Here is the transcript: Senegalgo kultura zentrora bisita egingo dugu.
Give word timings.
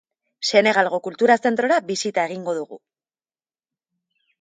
Senegalgo 0.51 0.99
kultura 1.09 1.35
zentrora 1.49 1.77
bisita 1.91 2.27
egingo 2.31 2.59
dugu. 2.59 2.83